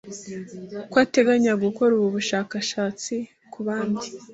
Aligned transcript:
ko 0.91 0.95
ateganya 1.05 1.51
gukorera 1.63 1.95
ubu 1.99 2.09
bushakashatsi 2.15 3.15
ku 3.51 3.59
bandi 3.67 4.07